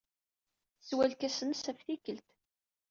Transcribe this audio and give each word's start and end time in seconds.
Teswa 0.77 1.05
lkas-nnes 1.11 1.61
ɣef 1.67 1.79
tikkelt. 1.87 2.27